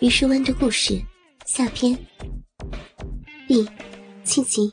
[0.00, 0.98] 榆树湾的故事
[1.44, 1.94] 下篇
[3.46, 3.68] 第
[4.24, 4.72] 七集。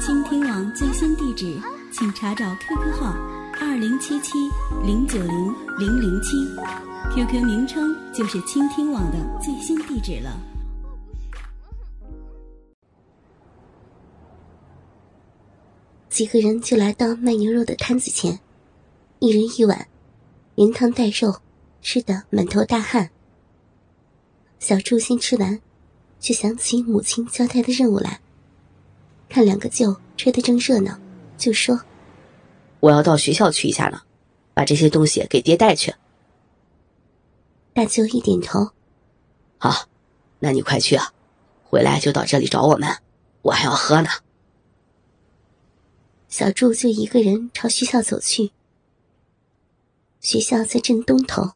[0.00, 1.60] 倾听网最新地址，
[1.92, 3.12] 请查找 QQ 号
[3.60, 4.38] 二零七七
[4.84, 6.36] 零九零零零七
[7.12, 10.40] ，QQ 名称就是倾听网的最新地址了。
[16.08, 18.38] 几个人就来到卖牛肉的摊子前，
[19.18, 19.88] 一人一碗，
[20.54, 21.40] 连汤带肉，
[21.82, 23.10] 吃得满头大汗。
[24.60, 25.60] 小柱先吃完，
[26.20, 28.20] 却想起母亲交代的任务来。
[29.28, 30.98] 看两个舅吹得正热闹，
[31.36, 31.82] 就说
[32.80, 34.02] ：“我要到学校去一下呢，
[34.54, 35.94] 把这些东西给爹带去。”
[37.74, 38.70] 大舅一点头
[39.58, 39.86] ：“好，
[40.40, 41.12] 那你快去啊，
[41.62, 42.88] 回来就到这里找我们，
[43.42, 44.08] 我还要喝呢。”
[46.28, 48.50] 小柱就一个人朝学校走去。
[50.20, 51.52] 学校在镇东头，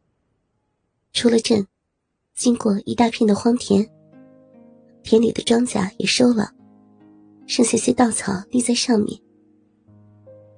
[1.12, 1.66] 出了镇。
[2.34, 3.88] 经过一大片的荒田，
[5.02, 6.50] 田里的庄稼也收了，
[7.47, 9.20] 剩下些稻草立在上面。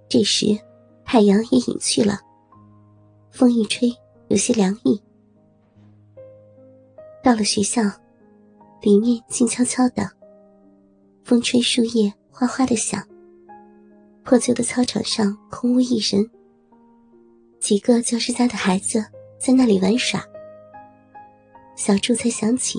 [0.09, 0.57] 这时，
[1.05, 2.21] 太阳也隐去了，
[3.31, 3.93] 风一吹，
[4.29, 5.03] 有些凉意。
[7.23, 7.83] 到了学校，
[8.81, 10.09] 里面静悄悄的，
[11.25, 13.03] 风吹树叶哗哗的响。
[14.23, 16.31] 破旧的操场上空无一人，
[17.61, 19.05] 几个教师家的孩子
[19.39, 20.25] 在那里玩耍。
[21.77, 22.79] 小柱才想起，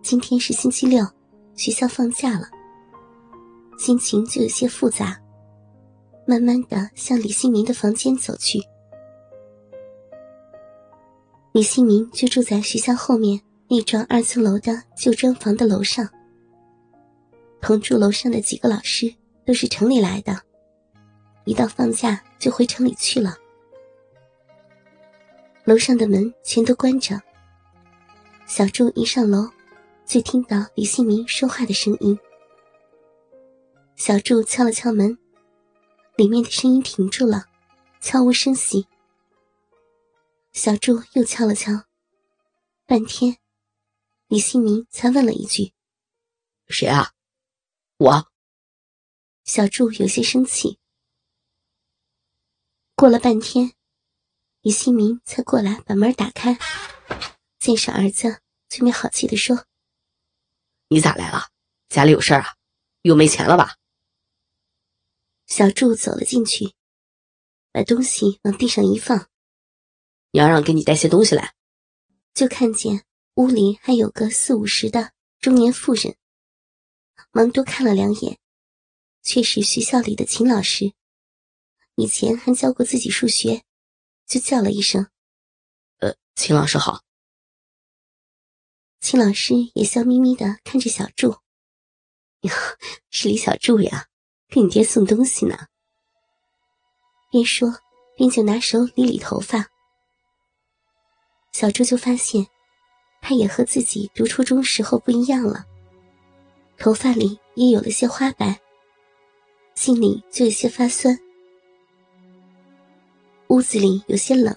[0.00, 1.06] 今天是星期六，
[1.54, 2.48] 学校放假了，
[3.78, 5.18] 心情就有些复杂。
[6.26, 8.58] 慢慢的向李新民的房间走去。
[11.52, 13.38] 李新民就住在学校后面
[13.68, 16.08] 那幢二层楼的旧砖房的楼上。
[17.60, 19.12] 同住楼上的几个老师
[19.44, 20.40] 都是城里来的，
[21.44, 23.36] 一到放假就回城里去了。
[25.64, 27.20] 楼上的门全都关着。
[28.54, 29.50] 小柱一上楼，
[30.04, 32.18] 就听到李新民说话的声音。
[33.96, 35.16] 小柱敲了敲门，
[36.16, 37.46] 里面的声音停住了，
[38.02, 38.86] 悄无声息。
[40.52, 41.72] 小柱又敲了敲，
[42.84, 43.38] 半天，
[44.26, 45.72] 李新民才问了一句
[46.68, 47.12] ：“谁啊？”
[47.96, 48.28] 我。
[49.44, 50.78] 小柱有些生气。
[52.94, 53.72] 过了半天，
[54.60, 56.58] 李新民才过来把门打开。
[57.58, 58.40] 见是儿子，
[58.72, 59.66] 就没好气的说
[60.88, 61.50] ：“你咋来了？
[61.90, 62.56] 家里有事儿啊？
[63.02, 63.76] 又没钱了吧？”
[65.46, 66.72] 小柱走了进去，
[67.70, 69.28] 把东西往地上一放
[70.32, 71.54] ：“娘让给你带些东西来。”
[72.32, 76.16] 就看见屋里还有个四五十的中年妇人，
[77.30, 78.38] 忙多看了两眼，
[79.22, 80.94] 却是学校里的秦老师，
[81.96, 83.64] 以前还教过自己数学，
[84.26, 85.10] 就叫了一声
[86.00, 87.02] ：“呃，秦老师好。”
[89.02, 91.34] 秦老师也笑眯眯的看着小柱，
[92.42, 92.52] 哟，
[93.10, 94.06] 是李小柱呀，
[94.48, 95.66] 给你爹送东西呢。
[97.28, 97.68] 边说
[98.16, 99.66] 边就拿手理理头发。
[101.50, 102.46] 小柱就发现，
[103.20, 105.66] 他也和自己读初中时候不一样了，
[106.78, 108.60] 头发里也有了些花白，
[109.74, 111.18] 心里就有些发酸。
[113.48, 114.56] 屋子里有些冷，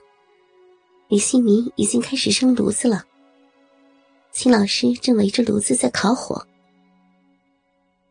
[1.07, 3.03] 李新民已经开始生炉子了。
[4.35, 6.45] 秦老师正围着炉子在烤火。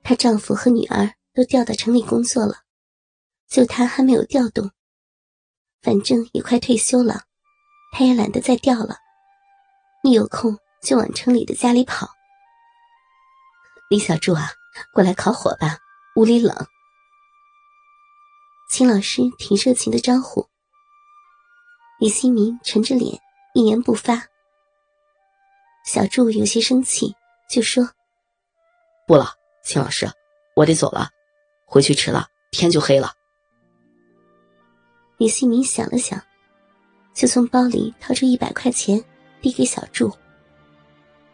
[0.02, 2.62] 她丈夫和女儿都调到城里工作了，
[3.46, 4.70] 就她还没有调动。
[5.82, 7.24] 反正也快退休了，
[7.92, 8.96] 她也懒得再调了。
[10.02, 12.08] 一有空就往城里的家里跑。
[13.90, 14.48] 李小柱啊，
[14.94, 15.76] 过来烤火吧，
[16.16, 16.56] 屋里冷。
[18.70, 20.48] 秦老师挺热情的招呼。
[22.00, 23.20] 李新民沉着脸，
[23.52, 24.26] 一言不发。
[25.84, 27.14] 小柱有些生气，
[27.46, 27.86] 就说
[29.06, 29.28] ：“不了，
[29.62, 30.10] 秦老师，
[30.56, 31.10] 我得走了，
[31.66, 33.12] 回去迟了天就黑了。”
[35.18, 36.18] 李新民想了想，
[37.12, 39.04] 就从包里掏出一百块钱
[39.42, 40.10] 递给小柱：“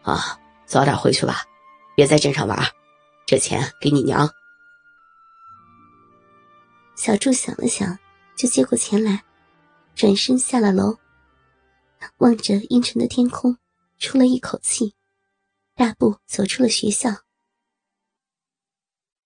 [0.03, 1.45] 啊，早点回去吧，
[1.95, 2.59] 别在镇上玩，
[3.25, 4.29] 这钱给你娘。”
[6.97, 7.97] 小柱想了想，
[8.35, 9.23] 就接过钱来，
[9.95, 10.97] 转身下了楼，
[12.17, 13.57] 望着阴沉的天空。
[14.01, 14.95] 出了一口气，
[15.75, 17.11] 大步走出了学校。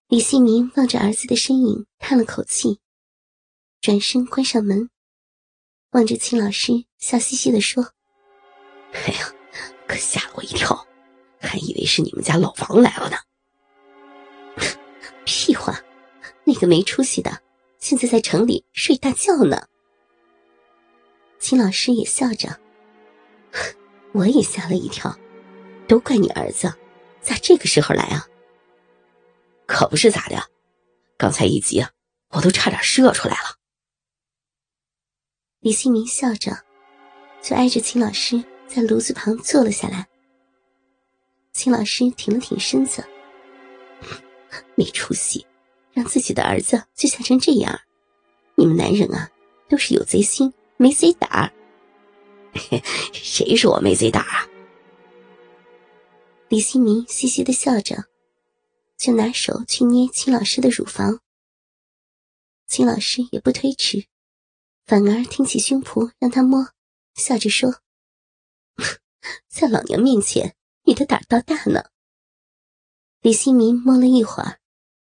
[0.10, 2.82] 李新民望着儿子的身影，叹了口气，
[3.80, 4.90] 转身关上门，
[5.92, 7.94] 望着秦老师，笑嘻嘻的说
[8.92, 9.34] ：“哎呀，
[9.88, 10.86] 可吓了我一跳，
[11.40, 13.18] 还以为是你们家老王来了呢。
[15.26, 15.82] ”屁话，
[16.44, 17.42] 那个没出息的，
[17.80, 19.70] 现在在城里睡大觉呢。
[21.40, 22.65] 秦老师也笑着。
[24.16, 25.14] 我也吓了一跳，
[25.90, 26.74] 都怪你儿子，
[27.20, 28.26] 咋这个时候来啊？
[29.66, 30.42] 可不是咋的，
[31.18, 31.86] 刚才一急，
[32.30, 33.58] 我都差点射出来了。
[35.60, 36.58] 李新明笑着，
[37.42, 40.08] 就挨着秦老师在炉子旁坐了下来。
[41.52, 43.04] 秦老师挺了挺身子，
[44.76, 45.46] 没出息，
[45.92, 47.78] 让自己的儿子就吓成这样。
[48.56, 49.30] 你们男人啊，
[49.68, 51.52] 都是有贼心没贼胆儿。
[53.14, 54.48] 谁说我没贼胆啊？
[56.48, 58.06] 李新明嘻嘻的笑着，
[58.98, 61.20] 就拿手去捏秦老师的乳房。
[62.68, 64.08] 秦老师也不推迟，
[64.86, 66.70] 反而挺起胸脯让他摸，
[67.16, 67.82] 笑着说
[69.50, 71.90] ：“在老娘面前，你的胆倒大呢。”
[73.22, 74.60] 李新明摸了一会儿，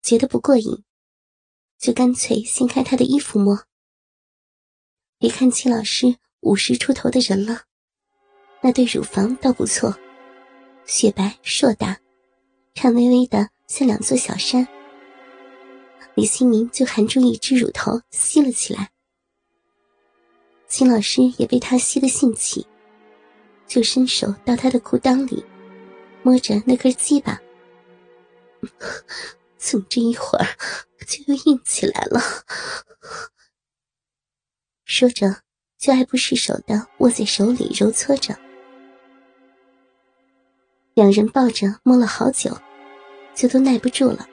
[0.02, 0.84] 觉得不过瘾，
[1.78, 3.66] 就干脆掀开他的衣服摸。
[5.18, 6.18] 别看秦老师。
[6.46, 7.62] 五十出头的人了，
[8.60, 9.92] 那对乳房倒不错，
[10.84, 11.98] 雪白硕大，
[12.72, 14.64] 颤巍巍的像两座小山。
[16.14, 18.92] 李新明就含住一只乳头吸了起来。
[20.68, 22.64] 秦老师也被他吸得兴起，
[23.66, 25.44] 就伸手到他的裤裆里，
[26.22, 27.40] 摸着那根鸡巴，
[29.58, 30.46] 怎么这一会儿
[31.08, 32.20] 就又硬起来了？
[34.86, 35.44] 说着。
[35.78, 38.34] 就爱不释手的握在手里揉搓着，
[40.94, 42.56] 两人抱着摸了好久，
[43.34, 44.26] 就都耐不住了。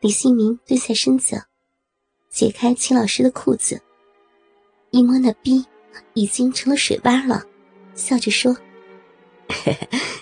[0.00, 1.42] 李新明蹲下身子，
[2.28, 3.80] 解开秦老师的裤子，
[4.90, 5.64] 一摸那逼，
[6.12, 7.42] 已经成了水洼了，
[7.94, 8.54] 笑着说：“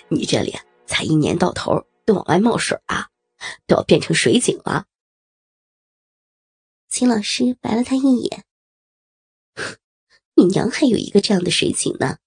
[0.07, 0.55] 你这里
[0.85, 3.09] 才一年到头都往外冒水啊，
[3.67, 4.85] 都要变成水井了。”
[6.87, 8.45] 秦老师白了他一眼。
[10.43, 12.17] 你娘还有一个这样的水井呢，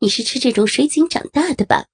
[0.00, 1.86] 你是吃这种水井长大的吧？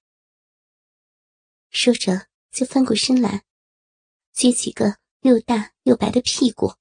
[1.70, 3.44] 说着就翻过身来，
[4.34, 6.72] 撅起个又大又白的屁股，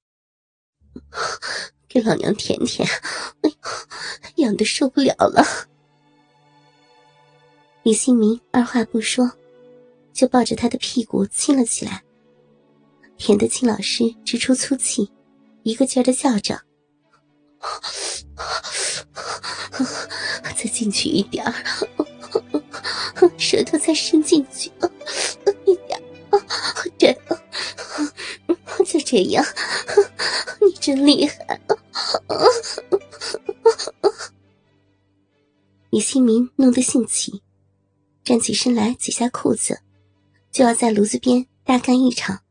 [1.88, 2.88] 给老娘舔舔，
[3.42, 5.46] 哎呦，痒的受不了了。
[7.84, 9.30] 李新民二话不说，
[10.12, 12.02] 就抱着他的屁股亲了起来，
[13.16, 15.08] 舔得秦老师直出粗气，
[15.62, 16.60] 一个劲儿的叫着。
[20.56, 21.52] 再进去一点儿，
[23.38, 24.70] 舌头再伸进去
[25.64, 26.00] 一点，
[26.98, 27.18] 对，
[28.84, 29.44] 就这样，
[30.60, 31.60] 你真厉害！
[35.90, 37.42] 李新民弄得兴起，
[38.24, 39.80] 站起身来解下裤子，
[40.50, 42.42] 就要在炉子边大干一场。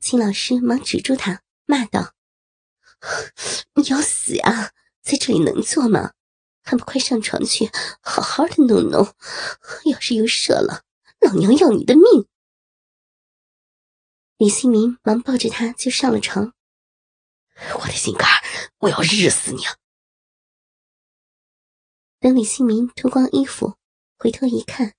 [0.00, 2.14] 秦老师忙止住他，骂道。
[3.74, 4.72] 你要死呀！
[5.02, 6.12] 在这里能做吗？
[6.62, 7.70] 还不快上床去，
[8.02, 9.14] 好好的弄弄。
[9.86, 10.84] 要是又射了，
[11.20, 12.28] 老娘要你的命！
[14.36, 16.52] 李新民忙抱着他就上了床。
[17.80, 18.28] 我的心肝，
[18.78, 19.62] 我要日死你！
[22.20, 23.76] 等李新民脱光衣服，
[24.18, 24.94] 回头一看，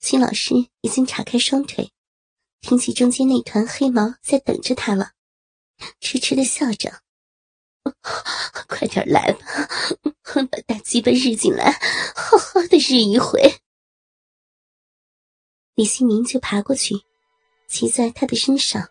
[0.00, 1.92] 秦老师已经岔开双腿，
[2.60, 5.12] 挺起中间那团黑毛在等着他了，
[6.00, 7.00] 痴痴的笑着。
[8.68, 9.40] 快点来吧，
[10.50, 11.72] 把大鸡巴日进来，
[12.14, 13.40] 好好的日一回。
[15.74, 16.94] 李新明就爬过去，
[17.66, 18.88] 骑在他的身上，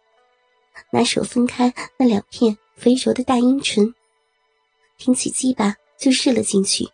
[0.91, 3.93] 拿手分开那两片肥柔的大阴唇，
[4.97, 6.87] 挺起鸡巴就日了进去。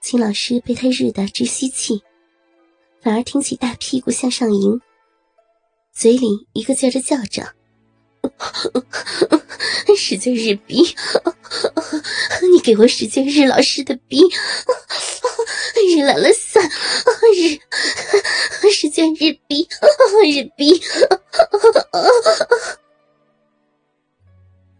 [0.00, 2.02] 秦老师被他日得直吸气，
[3.02, 4.80] 反而挺起大屁股向上迎，
[5.92, 7.54] 嘴里一个劲儿的叫着。
[9.96, 10.82] 使劲日逼！
[12.52, 14.20] 你给我使劲日老师的逼！
[15.94, 16.62] 日来了散！
[18.62, 19.68] 日使劲日逼！
[20.24, 20.80] 日逼！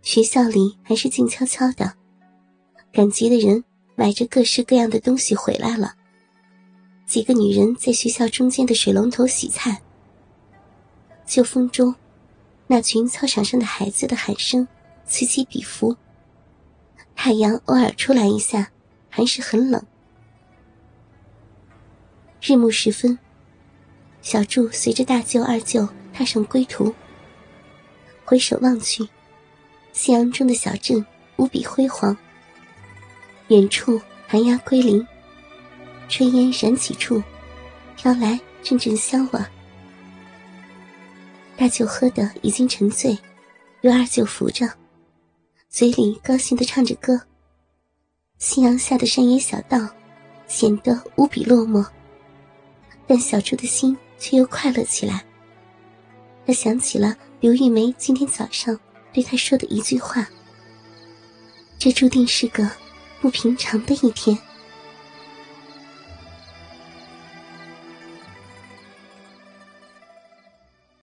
[0.02, 1.94] 学校里还是静悄悄的，
[2.92, 5.94] 赶集的人买着各式各样的东西回来了。
[7.06, 9.80] 几个女人在学校中间的水龙头洗菜。
[11.26, 11.94] 秋风中。
[12.66, 14.66] 那群操场上的孩子的喊声
[15.06, 15.96] 此起彼伏。
[17.14, 18.70] 太阳偶尔出来一下，
[19.08, 19.84] 还是很冷。
[22.42, 23.18] 日暮时分，
[24.20, 26.94] 小柱随着大舅、二舅踏上归途。
[28.24, 29.08] 回首望去，
[29.92, 31.04] 夕阳中的小镇
[31.36, 32.16] 无比辉煌。
[33.48, 35.06] 远处寒鸦归林，
[36.08, 37.22] 炊烟燃起处，
[37.96, 39.40] 飘来阵阵香味。
[41.56, 43.16] 大舅喝的已经沉醉，
[43.80, 44.68] 由二舅扶着，
[45.70, 47.18] 嘴里高兴的唱着歌。
[48.38, 49.88] 夕阳下的山野小道，
[50.46, 51.84] 显得无比落寞。
[53.06, 55.24] 但小朱的心却又快乐起来。
[56.46, 58.78] 他想起了刘玉梅今天早上
[59.12, 60.28] 对他说的一句话
[61.78, 62.70] ：“这注定是个
[63.20, 64.36] 不平常的一天。”